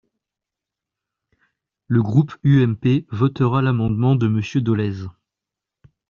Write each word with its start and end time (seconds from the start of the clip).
Le 1.87 2.01
groupe 2.01 2.35
UMP 2.43 3.05
votera 3.11 3.61
l’amendement 3.61 4.15
de 4.15 4.27
Monsieur 4.27 4.59
Dolez. 4.59 5.05